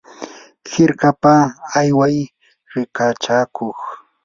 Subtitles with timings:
[0.71, 1.33] hirkapa
[1.79, 2.17] ayway
[2.73, 3.79] rikachakuq.